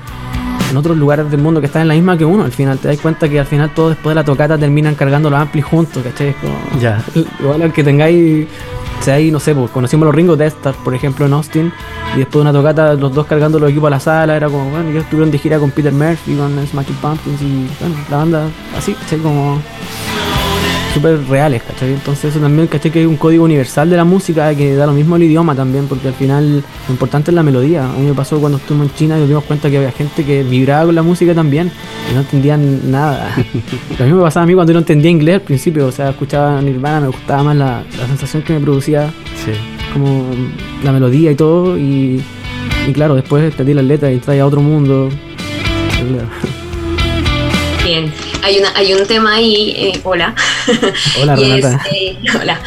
[0.70, 2.44] en otros lugares del mundo que están en la misma que uno.
[2.44, 5.29] Al final te das cuenta que al final todos después de la tocata terminan cargando
[5.29, 6.33] los amplis juntos, ¿cachai?
[6.35, 7.03] Como- Ya.
[7.40, 8.46] Igual al que tengáis,
[9.00, 11.72] seáis, no sé, pues conocimos los Ringo Death Star, por ejemplo, en Austin,
[12.14, 14.70] y después de una tocata, los dos cargando los equipos a la sala, era como,
[14.70, 18.48] bueno, ellos estuvieron de gira con Peter Murphy, con Smashing Pumpkins, y bueno, la banda
[18.76, 19.18] así, ¿cachai?
[19.18, 19.60] Como
[20.94, 21.92] súper reales, ¿cachai?
[21.92, 22.90] Entonces eso también, ¿cachai?
[22.90, 25.87] Que hay un código universal de la música que da lo mismo el idioma también,
[25.87, 27.85] porque al final lo importante es la melodía.
[27.88, 30.24] A mí me pasó cuando estuvimos en China y nos dimos cuenta que había gente
[30.24, 31.70] que vibraba con la música también
[32.11, 33.35] y no entendían nada.
[33.98, 36.61] lo mismo me pasaba a mí cuando no entendía inglés al principio, o sea, escuchaba
[36.61, 39.12] Nirvana, me gustaba más la, la sensación que me producía
[39.44, 39.53] Sí.
[39.94, 40.26] como
[40.85, 42.20] la melodía y todo y,
[42.87, 45.09] y claro, después entendí las letras y entré a otro mundo.
[47.85, 50.35] Bien, hay, una, hay un tema ahí, eh, hola.
[51.20, 51.85] Hola, Y es, Renata.
[51.92, 52.61] eh, hola.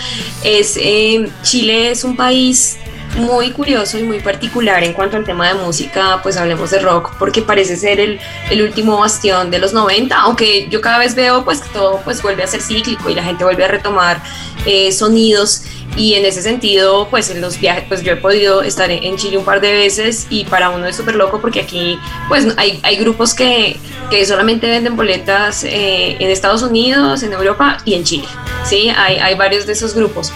[0.44, 2.78] Es, eh, Chile es un país
[3.16, 7.12] muy curioso y muy particular en cuanto al tema de música, pues hablemos de rock,
[7.20, 11.44] porque parece ser el, el último bastión de los 90, aunque yo cada vez veo
[11.46, 14.20] pues que todo pues vuelve a ser cíclico y la gente vuelve a retomar
[14.66, 15.62] eh, sonidos
[15.96, 19.38] y en ese sentido pues en los viajes pues yo he podido estar en Chile
[19.38, 22.98] un par de veces y para uno es súper loco porque aquí pues hay, hay
[22.98, 23.78] grupos que,
[24.10, 28.28] que solamente venden boletas eh, en Estados Unidos, en Europa y en Chile,
[28.64, 28.92] ¿sí?
[28.96, 30.32] Hay, hay varios de esos grupos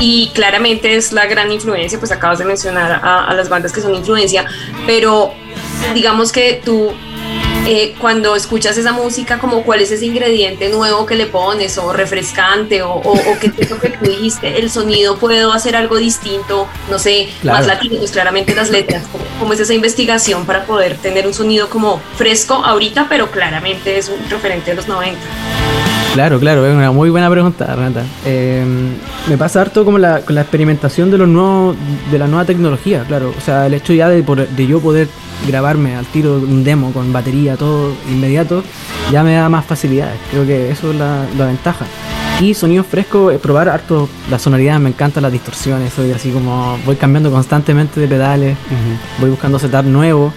[0.00, 3.80] y claramente es la gran influencia, pues acabas de mencionar a, a las bandas que
[3.80, 4.46] son influencia,
[4.86, 5.32] pero
[5.94, 6.92] digamos que tú
[7.66, 11.92] eh, cuando escuchas esa música, como cuál es ese ingrediente nuevo que le pones o
[11.92, 15.96] refrescante o, o, o qué es lo que tú dijiste, el sonido puedo hacer algo
[15.96, 17.58] distinto, no sé, Claro.
[17.58, 21.34] más latino, pues claramente las letras, ¿cómo, cómo es esa investigación para poder tener un
[21.34, 25.18] sonido como fresco ahorita, pero claramente es un referente de los 90?
[26.14, 28.04] Claro, claro, es una muy buena pregunta, Renata.
[28.24, 28.64] Eh,
[29.28, 31.76] me pasa harto como la, con la experimentación de los nuevos,
[32.12, 33.34] de la nueva tecnología, claro.
[33.36, 34.24] O sea, el hecho ya de,
[34.68, 35.08] yo poder
[35.48, 38.62] grabarme al tiro un demo con batería, todo inmediato,
[39.10, 40.14] ya me da más facilidades.
[40.30, 41.84] Creo que eso es la, la ventaja.
[42.40, 46.78] Y sonidos frescos, eh, probar harto las sonoridades, me encantan las distorsiones, soy así como
[46.86, 48.56] voy cambiando constantemente de pedales,
[49.18, 50.32] voy buscando setup nuevo.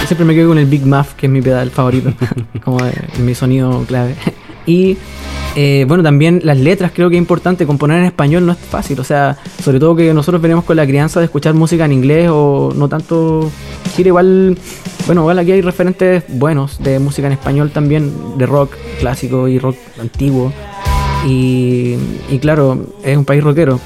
[0.00, 2.12] Yo siempre me quedo con el Big Muff, que es mi pedal favorito,
[2.64, 4.14] como de- mi sonido clave.
[4.68, 4.98] Y
[5.56, 7.66] eh, bueno, también las letras creo que es importante.
[7.66, 9.00] Componer en español no es fácil.
[9.00, 12.28] O sea, sobre todo que nosotros venimos con la crianza de escuchar música en inglés
[12.30, 13.50] o no tanto.
[13.96, 14.58] Chile igual,
[15.06, 19.58] bueno, igual aquí hay referentes buenos de música en español también, de rock clásico y
[19.58, 20.52] rock antiguo.
[21.26, 21.96] Y,
[22.40, 23.80] claro, es un país rockero,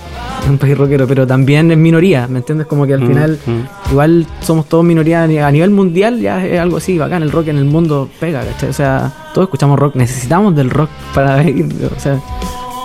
[0.49, 2.67] un país rockero, pero también es minoría, ¿me entiendes?
[2.67, 3.91] Como que al Mm, final mm.
[3.93, 7.31] igual somos todos minoría a ni- a nivel mundial, ya es algo así, bacán, el
[7.31, 8.71] rock en el mundo pega, ¿cachai?
[8.71, 12.19] O sea, todos escuchamos rock, necesitamos del rock para vivir, o sea,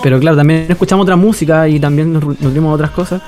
[0.04, 3.22] pero claro, también escuchamos otra música y también nos nutrimos de otras cosas.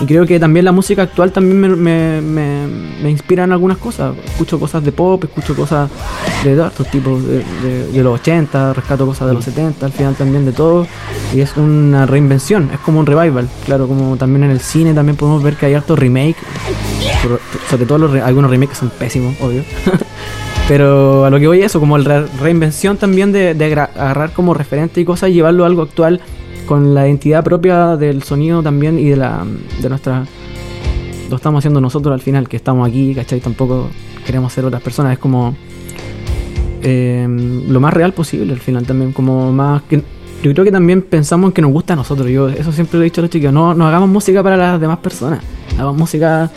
[0.00, 2.66] Y creo que también la música actual también me, me, me,
[3.02, 4.14] me inspira en algunas cosas.
[4.24, 5.90] Escucho cosas de pop, escucho cosas
[6.42, 10.14] de estos tipos, de, de- de los 80, rescato cosas de los 70, al final
[10.14, 10.86] también de todo.
[11.34, 13.46] Y es una reinvención, es como un revival.
[13.66, 16.36] Claro, como también en el cine también podemos ver que hay hartos remake,
[17.68, 19.62] sobre todo los algunos remakes son pésimos, obvio.
[20.70, 24.54] Pero a lo que voy es eso, como la reinvención también de, de agarrar como
[24.54, 26.20] referente y cosas y llevarlo a algo actual
[26.64, 29.44] con la identidad propia del sonido también y de la
[29.82, 30.24] de nuestra
[31.28, 33.40] lo estamos haciendo nosotros al final que estamos aquí ¿cachai?
[33.40, 33.90] tampoco
[34.24, 35.56] queremos ser otras personas es como
[36.82, 37.26] eh,
[37.68, 40.04] lo más real posible al final también como más que
[40.42, 42.28] yo creo que también pensamos en que nos gusta a nosotros.
[42.28, 44.80] Yo eso siempre lo he dicho a los chicos no, no hagamos música para las
[44.80, 45.40] demás personas.
[45.74, 46.50] Hagamos música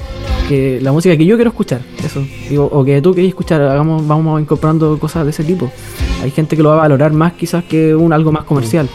[0.47, 2.25] que la música que yo quiero escuchar eso.
[2.49, 5.69] Digo o que tú querés escuchar hagamos vamos incorporando cosas de ese tipo.
[6.21, 8.87] Hay gente que lo va a valorar más quizás que un algo más comercial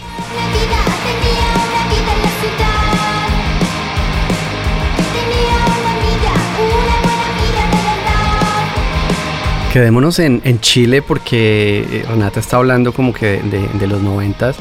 [9.78, 14.56] Quedémonos en, en Chile porque eh, Renata está hablando como que de, de los noventas.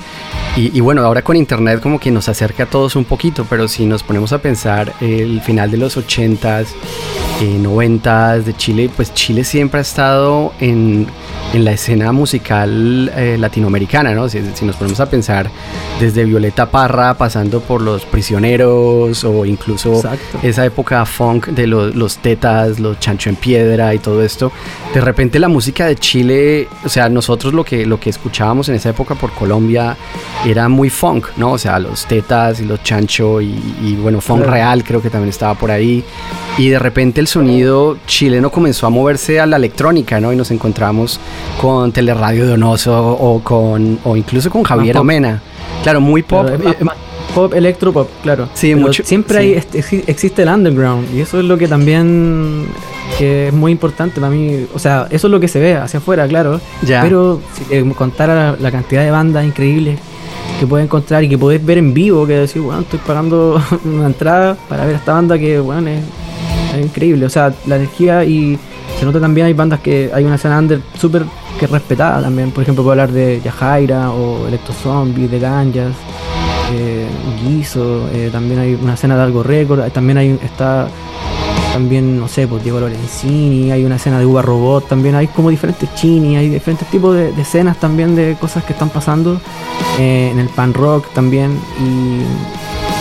[0.56, 3.68] Y, y bueno, ahora con internet como que nos acerca a todos un poquito, pero
[3.68, 6.76] si nos ponemos a pensar el final de los ochentas,
[7.42, 11.06] eh, noventas de Chile, pues Chile siempre ha estado en,
[11.54, 14.28] en la escena musical eh, latinoamericana, ¿no?
[14.28, 15.50] Si, si nos ponemos a pensar
[16.00, 20.40] desde Violeta Parra pasando por los prisioneros o incluso Exacto.
[20.42, 24.52] esa época funk de los, los tetas, los chancho en piedra y todo esto.
[24.94, 28.76] De repente la música de Chile, o sea, nosotros lo que, lo que escuchábamos en
[28.76, 29.96] esa época por Colombia
[30.46, 31.52] era muy funk, ¿no?
[31.52, 35.30] O sea, los tetas y los chancho y, y, bueno, funk real creo que también
[35.30, 36.04] estaba por ahí.
[36.58, 40.34] Y de repente el sonido chileno comenzó a moverse a la electrónica, ¿no?
[40.34, 41.20] Y nos encontramos
[41.62, 45.02] con Teleradio Donoso o con o incluso con Javier pop.
[45.02, 45.42] Amena.
[45.84, 46.50] Claro, muy pop.
[46.64, 46.96] Más- eh, más
[47.36, 48.50] pop, electro pop, claro.
[48.54, 49.44] Sí, Pero mucho- Siempre sí.
[49.44, 52.66] hay, exi- existe el underground y eso es lo que también
[53.18, 54.66] que es muy importante para mí.
[54.74, 56.60] O sea, eso es lo que se ve hacia afuera, claro.
[56.84, 57.02] Ya.
[57.04, 60.00] Pero si te contara la, la cantidad de bandas increíbles
[60.60, 64.08] que puedes encontrar y que podés ver en vivo, que decir, bueno, estoy pagando una
[64.08, 66.00] entrada para ver esta banda que, bueno, es,
[66.82, 67.26] increíble.
[67.26, 68.58] O sea, la energía y
[69.00, 71.24] se nota también hay bandas que hay una escena under súper
[71.60, 72.52] que es respetada también.
[72.52, 75.94] Por ejemplo, puedo hablar de Yajaira o Electro Zombie, de Ganjas,
[76.74, 77.08] eh,
[77.44, 80.88] Guiso, eh, también hay una escena de algo récord, eh, también hay está
[81.74, 85.52] también, no sé, pues Diego Lorenzini, hay una escena de Uva Robot, también hay como
[85.52, 89.40] diferentes chini, hay diferentes tipos de, de escenas también de cosas que están pasando
[90.00, 92.22] eh, en el pan rock también y,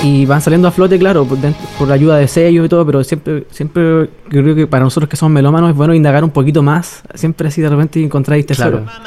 [0.03, 1.39] y van saliendo a flote, claro, por,
[1.79, 5.17] por la ayuda de sellos y todo, pero siempre, siempre creo que para nosotros que
[5.17, 8.85] somos melómanos es bueno indagar un poquito más, siempre así de repente encontráis tesoro.
[8.85, 9.03] Claro.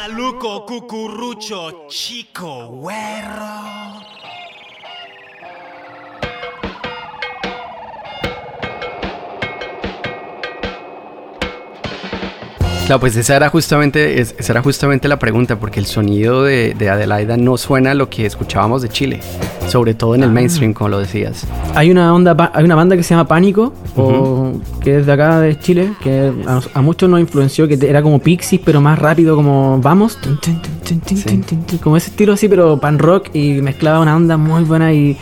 [12.89, 16.73] Claro, pues esa era justamente, es- esa era justamente la pregunta, porque el sonido de,
[16.73, 19.19] de Adelaida no suena a lo que escuchábamos de Chile,
[19.67, 21.45] sobre todo en el mainstream, como lo decías.
[21.75, 25.39] Hay una onda, hay una banda que se llama Pánico, o, que es de acá
[25.39, 29.35] de Chile, que a, a muchos nos influenció, que era como Pixies, pero más rápido,
[29.35, 30.99] como vamos, tun, tun, tun, tun,
[31.43, 31.77] tun, Sí.
[31.77, 35.15] como ese estilo así, pero pan rock y mezclaba una onda muy buena y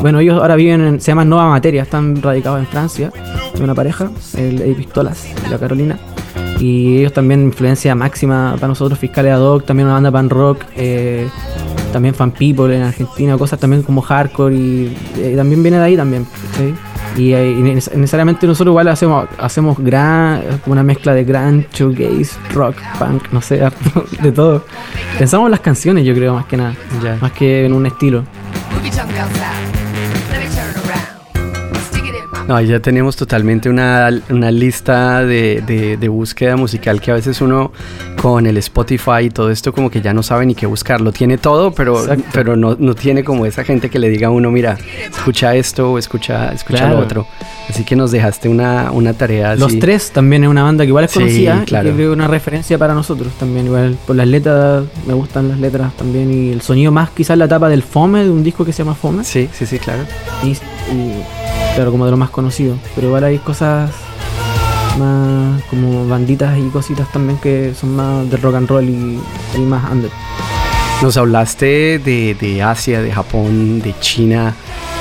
[0.00, 3.12] bueno, ellos ahora viven, en, se llaman Nova Materia, están radicados en Francia,
[3.54, 6.00] de una pareja, el Eddie Pistolas y la Carolina.
[6.62, 10.62] Y ellos también influencia máxima para nosotros, Fiscales Ad hoc, también una banda pan rock,
[10.76, 11.28] eh,
[11.92, 15.96] también Fan People en Argentina, cosas también como hardcore y, eh, también viene de ahí
[15.96, 16.24] también.
[16.56, 16.72] ¿sí?
[17.20, 22.76] Y, eh, y necesariamente nosotros igual hacemos hacemos gran, una mezcla de gran shoegaze, rock,
[22.96, 23.60] punk, no sé,
[24.22, 24.64] de todo.
[25.18, 26.76] Pensamos en las canciones yo creo más que nada,
[27.20, 28.22] más que en un estilo.
[32.52, 37.14] No, ahí ya tenemos totalmente una, una lista de, de- de búsqueda musical que a
[37.14, 37.72] veces uno
[38.20, 41.00] con el Spotify y todo esto como que ya no sabe ni qué buscar.
[41.00, 42.24] Lo tiene todo, pero, Exacto.
[42.30, 44.76] pero no, no tiene como esa gente que le diga a uno, mira,
[45.10, 46.96] escucha esto o escucha, escucha Claro.
[46.98, 47.26] lo otro.
[47.70, 49.60] Así que nos dejaste una, una tarea así.
[49.60, 51.88] Los Tres también es una banda que igual es Sí, conocida claro.
[51.88, 53.64] y creo una referencia para nosotros también.
[53.64, 57.48] Igual por las letras, me gustan las letras también y el sonido más quizás la
[57.48, 59.24] tapa del Fome, de un disco que se llama Fome.
[59.24, 60.02] Sí, sí, sí, claro.
[60.42, 61.22] Y, y,
[61.74, 62.76] claro, como de lo más conocido.
[62.94, 63.90] Pero igual hay cosas
[64.98, 69.20] más como banditas y cositas también que son más de rock and roll y,
[69.56, 70.10] y más under.
[71.02, 74.54] Nos hablaste de, de Asia, de Japón, de China.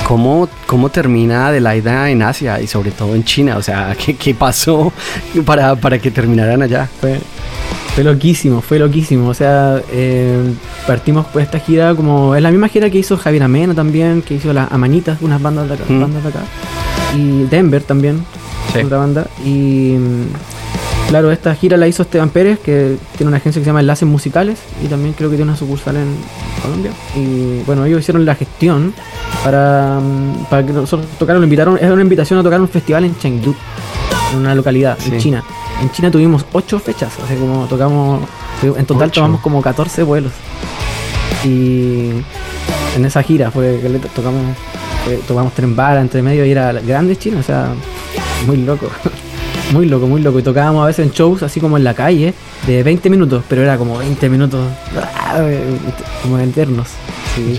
[0.08, 3.58] ¿Cómo, ¿Cómo termina Adelaida en Asia y sobre todo en China?
[3.58, 4.92] O sea, ¿qué, qué pasó
[5.46, 6.90] para, para que terminaran allá?
[7.00, 7.20] Fue,
[7.96, 9.30] fue loquísimo, fue loquísimo.
[9.30, 10.54] O sea, eh,
[10.86, 12.36] partimos por esta gira como.
[12.36, 15.68] Es la misma gira que hizo Javier Amena también, que hizo las Amanitas, unas bandas
[15.70, 15.84] de acá.
[15.88, 16.02] Mm.
[16.02, 16.40] Bandas de acá.
[17.16, 18.24] Y Denver también,
[18.74, 18.80] Sí.
[18.80, 19.28] otra banda.
[19.46, 19.96] Y
[21.12, 24.08] claro, esta gira la hizo Esteban Pérez, que tiene una agencia que se llama Enlaces
[24.08, 26.16] Musicales y también creo que tiene una sucursal en
[26.62, 26.92] Colombia.
[27.16, 28.94] Y bueno, ellos hicieron la gestión
[29.44, 33.04] para, mm, para que nosotros tocaran, lo invitaron, es una invitación a tocar un festival
[33.06, 33.54] en Chengdu,
[34.34, 35.12] en una localidad, Sí.
[35.12, 35.44] en China.
[35.82, 38.22] En China tuvimos ocho fechas, o sea, como tocamos,
[38.64, 39.22] en total Ocho.
[39.22, 40.32] tomamos como 14 vuelos.
[41.44, 42.12] Y
[42.96, 44.42] en esa gira fue que tocamos,
[45.06, 47.70] fue- tocamos tren bala entre medio y era grande China, o sea,
[48.48, 48.88] muy loco.
[49.72, 50.40] Muy loco, muy loco.
[50.40, 52.34] Y tocábamos a veces en shows así como en la calle
[52.68, 55.40] de 20 minutos, pero era como 20 minutos ah,
[56.22, 56.88] como eternos.
[57.36, 57.58] Sí.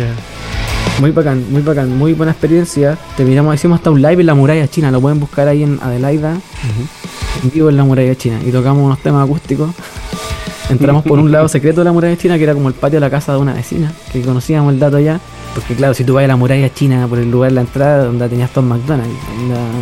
[1.00, 2.98] Muy bacán, muy bacán, muy buena experiencia.
[3.16, 6.38] Terminamos, hicimos hasta un live en la muralla china, lo pueden buscar ahí en Adelaida,
[7.42, 8.40] en vivo en la muralla china.
[8.46, 9.70] Y tocamos unos temas acústicos.
[10.72, 13.00] Entramos por un lado secreto de la muralla china, que era como el patio de
[13.00, 15.20] la casa de una vecina, que conocíamos el dato ya.
[15.54, 18.04] Porque claro, si tú vas a la muralla china por el lugar de la entrada,
[18.04, 19.14] donde tenías Tom McDonald's,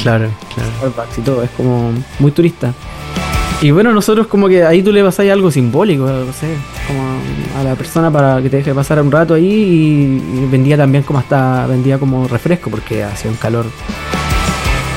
[0.03, 0.70] Claro, claro.
[0.79, 2.74] Starbucks y todo, es como muy turista.
[3.62, 6.55] Y bueno, nosotros como que ahí tú le pasáis algo simbólico, no sé,
[6.87, 7.03] como
[7.61, 11.05] a la persona para que te deje pasar un rato ahí y, y vendía también
[11.05, 13.66] como hasta, vendía como refresco porque hacía un calor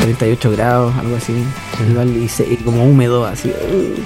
[0.03, 1.33] 38 grados, algo así,
[2.23, 3.49] y, se- y como húmedo, así.
[3.49, 4.01] uh.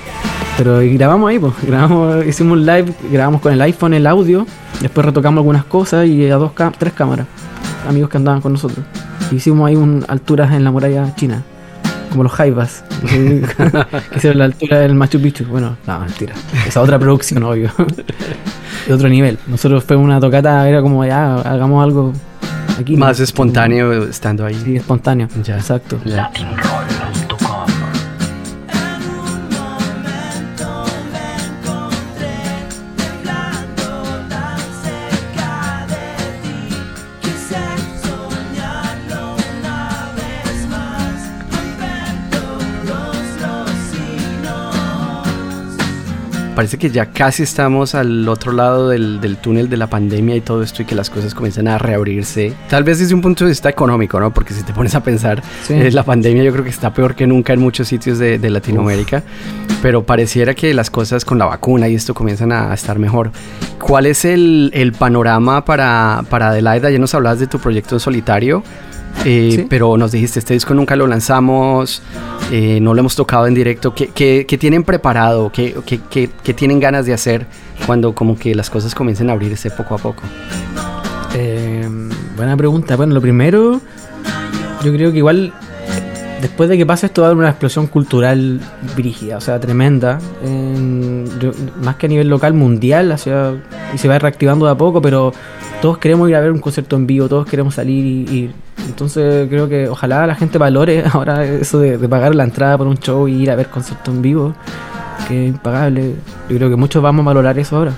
[0.57, 4.45] Pero y grabamos ahí, pues, grabamos, hicimos un live, grabamos con el iPhone el audio,
[4.81, 7.25] después retocamos algunas cosas y a dos tres cámaras,
[7.89, 8.85] amigos que andaban con nosotros.
[9.31, 11.43] Hicimos ahí un alturas en la muralla china,
[12.11, 13.43] como los jaivas, que
[14.15, 15.45] hicieron la altura del Machu Picchu.
[15.45, 16.33] Bueno, no, mentira,
[16.67, 17.71] esa otra producción, obvio,
[18.87, 19.37] de otro nivel.
[19.47, 22.13] Nosotros fue una tocata, era como ya, hagamos algo
[22.79, 22.95] aquí.
[22.97, 24.55] Más espontáneo estando ahí.
[24.63, 25.57] Sí, espontáneo, Ya.
[25.57, 25.99] exacto.
[26.05, 26.31] Ya.
[46.57, 50.41] Parece que ya casi estamos al otro lado del, del túnel de la pandemia y
[50.41, 52.51] todo esto y que las cosas comienzan a reabrirse.
[52.67, 54.33] Tal vez desde un punto de vista económico, ¿no?
[54.33, 55.73] Porque si te pones a pensar, Sí.
[55.75, 58.49] eh, la pandemia yo creo que está peor que nunca en muchos sitios de, de
[58.49, 59.21] Latinoamérica,
[59.83, 63.29] pero pareciera que las cosas con la vacuna y esto comienzan a estar mejor.
[63.79, 66.89] ¿Cuál es el, el panorama para, para Adelaida?
[66.89, 68.63] Ya nos hablabas de tu proyecto en solitario.
[69.25, 69.65] Eh, Sí.
[69.69, 72.01] Pero nos dijiste, este disco nunca lo lanzamos,
[72.51, 73.93] eh, no lo hemos tocado en directo.
[73.93, 75.51] ¿Qué, qué- qué tienen preparado?
[75.51, 77.45] ¿Qué, qué- qué- qué tienen ganas de hacer
[77.85, 80.23] cuando como que las cosas comiencen a abrirse poco a poco?
[81.35, 81.87] Eh,
[82.35, 82.95] buena pregunta.
[82.95, 83.81] Bueno, lo primero,
[84.83, 85.53] yo creo que igual
[86.41, 88.59] después de que pase esto va a haber una explosión cultural
[88.95, 90.19] brígida, o sea, tremenda.
[91.81, 93.13] más que a nivel local, mundial,
[93.93, 95.33] y se va reactivando de a poco, pero
[95.81, 98.51] todos queremos ir a ver un concierto en vivo, todos queremos salir y, y-
[98.87, 102.87] entonces creo que ojalá la gente valore ahora eso de, de pagar la entrada por
[102.87, 104.53] un show y ir a ver concierto en vivo,
[105.27, 106.15] que es impagable.
[106.49, 107.91] Yo creo que muchos vamos a valorar eso ahora.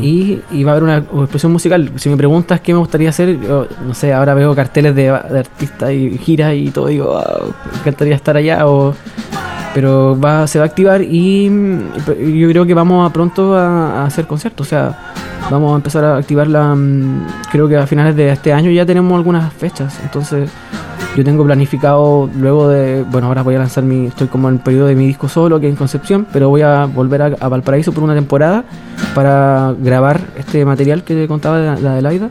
[0.00, 1.90] Y, va a haber una expresión musical.
[1.96, 5.92] Si me preguntas qué me gustaría hacer, yo, no sé, ahora veo carteles de, artistas
[5.92, 8.66] y giras y todo, digo, "Wow, me encantaría estar allá.
[8.66, 8.94] O,
[9.74, 14.26] pero va, se va a activar y, yo creo que vamos a pronto a, hacer
[14.26, 14.66] conciertos.
[14.66, 15.12] O sea,
[15.50, 16.74] vamos a empezar a activar la.
[16.74, 19.98] mm, Creo que a finales de este año ya tenemos algunas fechas.
[20.02, 20.50] Entonces,
[21.20, 23.04] yo tengo planificado luego de.
[23.10, 24.06] Bueno, ahora voy a lanzar mi.
[24.06, 26.62] Estoy como en el periodo de mi disco solo, que es en Concepción, pero voy
[26.62, 28.64] a volver a, a Valparaíso por una temporada
[29.14, 32.30] para grabar este material que te contaba de la Adelaida.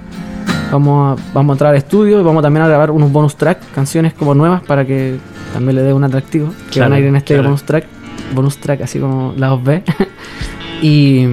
[0.72, 3.60] Vamos a, vamos a entrar al estudio y vamos también a grabar unos bonus track,
[3.76, 5.18] canciones como nuevas para que
[5.54, 6.50] también le dé un atractivo.
[6.72, 7.50] Que Claro, van a ir en este claro.
[7.50, 7.86] bonus track,
[8.34, 9.84] bonus track así como lados B.
[10.82, 11.28] y,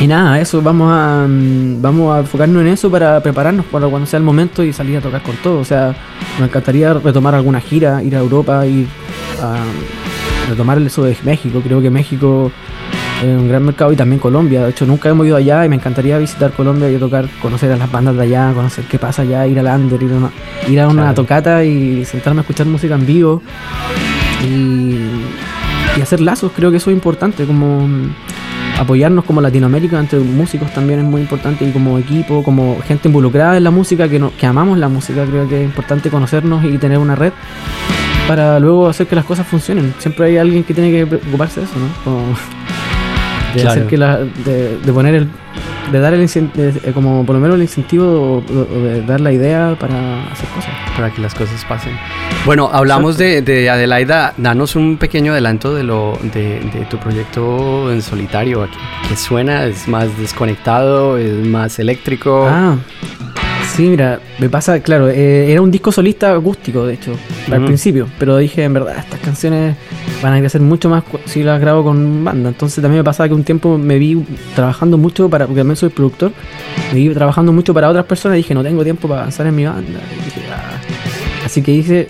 [0.00, 4.06] y nada, eso, vamos a, mm, vamos a enfocarnos en eso para prepararnos para cuando
[4.06, 5.60] sea el momento y salir a tocar con todo.
[5.60, 5.94] O sea,
[6.38, 8.86] me encantaría retomar alguna gira, ir a Europa, ir
[9.40, 9.56] a
[10.50, 11.60] retomar eso de México.
[11.64, 12.50] Creo que México
[13.22, 14.64] es un gran mercado y también Colombia.
[14.64, 17.76] De hecho, nunca hemos ido allá y me encantaría visitar Colombia y tocar, conocer a
[17.76, 20.30] las bandas de allá, conocer qué pasa allá, ir al under, ir a una,
[20.68, 21.14] ir a una Claro.
[21.14, 23.40] tocata y sentarme a escuchar música en vivo
[24.46, 24.98] y,
[25.96, 26.52] y hacer lazos.
[26.54, 28.10] Creo que eso es importante, como mm,
[28.78, 33.56] apoyarnos como Latinoamérica entre músicos también es muy importante y como equipo, como gente involucrada
[33.56, 36.78] en la música, que, no, que amamos la música, creo que es importante conocernos y
[36.78, 37.32] tener una red
[38.26, 39.94] para luego hacer que las cosas funcionen.
[39.98, 42.34] Siempre hay alguien que tiene que preocuparse de eso, ¿no?
[43.54, 43.70] De Claro.
[43.70, 45.28] hacer que la, de, de poner el
[45.92, 49.30] de dar el de- eh, como por lo menos el incentivo o, de dar la
[49.32, 50.70] idea para hacer cosas.
[50.96, 51.92] para que las cosas pasen.
[52.46, 54.32] Bueno, hablamos de, de Adelaida.
[54.38, 58.62] Danos un pequeño adelanto de lo de, tu proyecto en solitario.
[58.64, 59.66] ¿Qué, qué suena?
[59.66, 61.18] ¿Es más desconectado?
[61.18, 62.46] ¿Es más eléctrico?
[62.50, 62.76] Ah,
[63.74, 67.12] sí, mira, me pasa, claro, eh, era un disco solista acústico, de hecho,
[67.50, 69.76] al principio, pero dije, en verdad, estas canciones
[70.22, 72.48] van a crecer mucho más si las grabo con banda.
[72.50, 75.88] Entonces también me pasaba que un tiempo me vi trabajando mucho para, porque también soy
[75.90, 76.32] productor,
[76.92, 79.54] me vi trabajando mucho para otras personas y dije, no tengo tiempo para avanzar en
[79.56, 80.00] mi banda.
[80.12, 81.44] Y dije, "Ah".
[81.44, 82.08] Así que hice,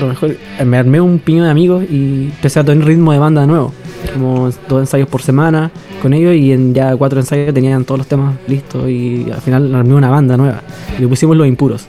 [0.00, 3.40] lo mejor, me armé un piño de amigos y empecé a tener ritmo de banda
[3.40, 3.72] de nuevo.
[4.12, 8.06] Como dos ensayos por semana con ellos y en ya cuatro ensayos tenían todos los
[8.06, 10.62] temas listos y al final armé una banda nueva.
[10.98, 11.86] Y le pusimos los impuros.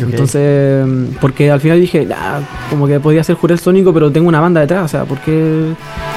[0.00, 0.86] Entonces,
[1.20, 4.60] porque al final dije, "Ah, como que podía ser Jurel Sónico, pero tengo una banda
[4.62, 5.72] detrás, o sea, porque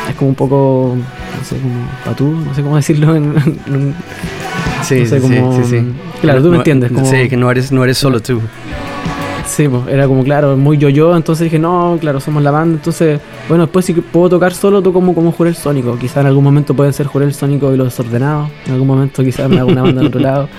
[0.09, 3.33] es como un poco, no sé, como patú, no sé cómo decirlo en,
[3.67, 3.95] en-
[4.83, 5.85] sí, no sé, sí, como- sí, sí.
[6.21, 8.39] claro, tú me entiendes, como- Sí, que no eres, no eres solo tú.
[9.53, 13.19] Sí, pues, era como, claro, muy yo-yo, entonces dije, no, claro, somos la banda, entonces,
[13.47, 16.73] bueno, después si puedo tocar solo, toco como, como Jurel Sónico, quizás en algún momento
[16.73, 20.01] pueden ser Jurel Sónico y los desordenados, en algún momento quizás me hago una banda
[20.01, 20.49] en otro lado,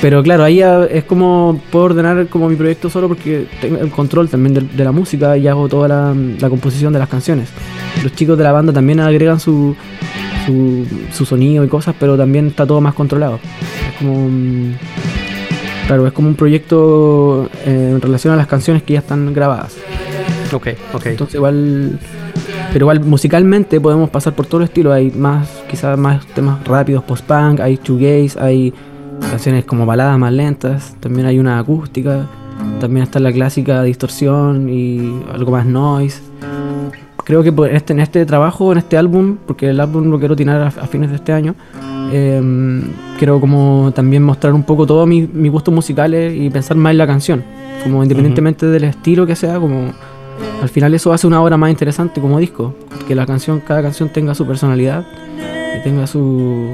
[0.00, 4.28] pero claro, ahí es como, puedo ordenar como mi proyecto solo porque tengo el control
[4.28, 7.48] también de, de la música y hago toda la, la composición de las canciones.
[8.02, 9.74] Los chicos de la banda también agregan su,
[10.46, 13.38] su, su sonido y cosas, pero también está todo más controlado.
[13.88, 14.28] Es como...
[15.86, 19.76] Claro, es como un proyecto eh, en relación a las canciones que ya están grabadas.
[20.52, 21.06] Ok, ok.
[21.06, 21.98] Entonces igual,
[22.72, 24.92] pero igual musicalmente podemos pasar por todo el estilo.
[24.92, 28.72] Hay más, quizás más temas rápidos, post-punk, hay shoegaze, hay
[29.20, 32.26] canciones como baladas más lentas, también hay una acústica,
[32.80, 36.22] también está la clásica distorsión y algo más noise.
[37.24, 40.36] Creo que por este, en este trabajo, en este álbum, porque el álbum lo quiero
[40.36, 41.54] tirar a, a fines de este año,
[42.12, 42.82] eh,
[43.18, 46.98] quiero como también mostrar un poco todos mis, mis gustos musicales y pensar más en
[46.98, 47.42] la canción.
[47.82, 49.90] Como independientemente del estilo que sea, como
[50.62, 52.74] al final eso hace una obra más interesante como disco.
[53.08, 55.04] Que la canción, cada canción tenga su personalidad
[55.78, 56.68] y tenga su.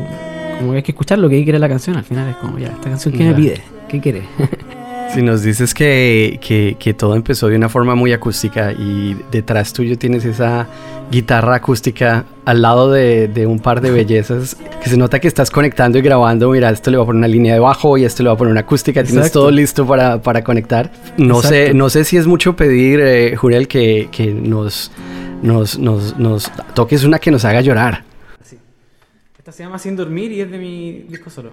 [0.58, 1.96] Como que hay que escuchar lo que quiere la canción.
[1.96, 3.30] Al final es como, ya, esta canción, ¿qué Ya.
[3.30, 3.60] me pide?
[3.88, 4.22] ¿Qué quiere?
[5.14, 9.72] Si nos dices que, que- que todo empezó de una forma muy acústica y detrás
[9.72, 10.68] tuyo tienes esa
[11.10, 15.50] guitarra acústica al lado de, de un par de bellezas, que se nota que estás
[15.50, 18.22] conectando y grabando, mira, esto le va a poner una línea de bajo y esto
[18.22, 19.40] le va a poner una acústica, tienes Exacto.
[19.40, 20.92] todo listo para, para conectar.
[21.18, 24.92] No sé, no sé si es mucho pedir, eh, Juriel, que, que nos,
[25.42, 28.04] nos, nos, nos toques una que nos haga llorar.
[29.38, 31.50] Esta se llama Sin Dormir y es de mi disco solo.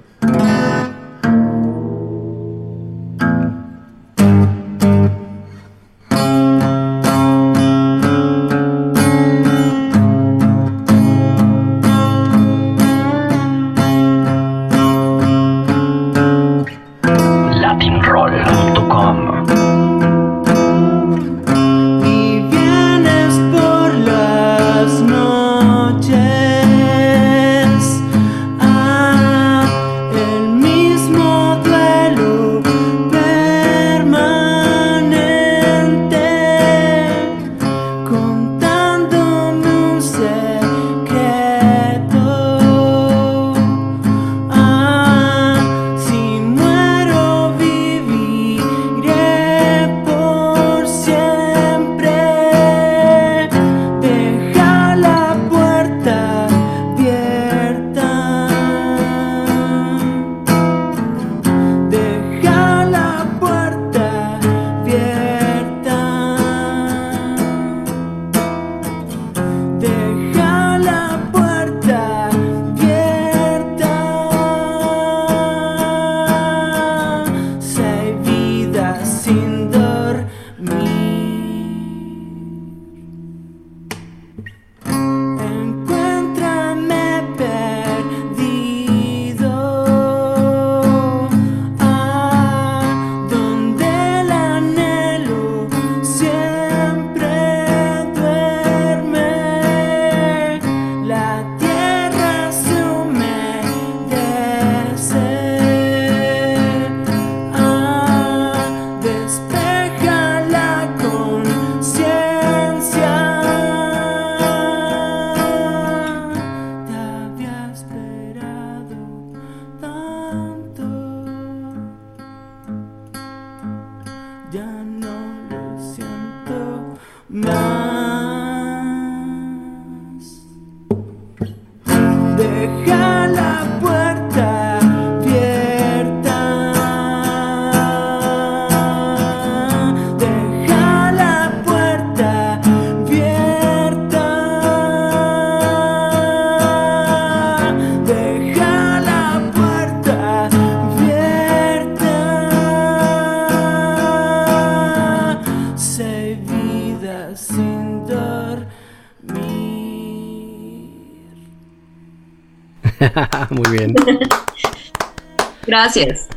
[163.58, 163.95] Muy bien.
[165.68, 166.28] Gracias.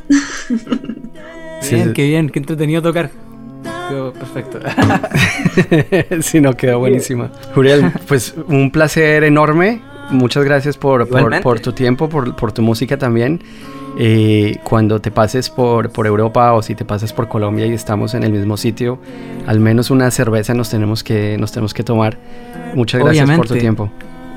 [1.60, 1.92] Sí, Bien, sí.
[1.94, 3.10] qué bien, qué entretenido tocar.
[3.88, 4.58] Quedó perfecto.
[6.22, 7.30] sí, no, quedó buenísima.
[7.54, 9.82] Juriel, pues un placer enorme.
[10.10, 11.06] Muchas gracias por,
[11.42, 13.40] por, tu tiempo, por, por tu música también.
[13.98, 18.14] Eh, cuando te pases por, por Europa o si te pasas por Colombia y estamos
[18.14, 18.98] en el mismo sitio,
[19.46, 22.16] al menos una cerveza nos tenemos que, nos tenemos que tomar.
[22.74, 23.90] Muchas gracias por tu tiempo.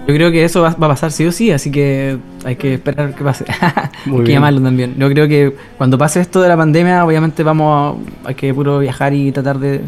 [0.07, 2.73] Yo creo que eso va, va a pasar sí o sí, así que hay que
[2.73, 3.45] esperar que pase.
[4.05, 4.35] Muy hay que bien.
[4.35, 4.95] llamarlo también.
[4.97, 7.95] Yo creo que cuando pase esto de la pandemia, obviamente vamos
[8.25, 9.79] a, hay que puro viajar y tratar de,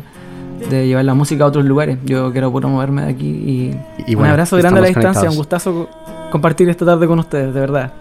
[0.69, 1.97] de llevar la música a otros lugares.
[2.05, 3.75] Yo quiero puro moverme de aquí y,
[4.07, 5.33] Y un bueno, abrazo grande a la distancia, conectados.
[5.33, 5.89] un gustazo co-
[6.31, 7.91] compartir esta tarde con ustedes, de verdad.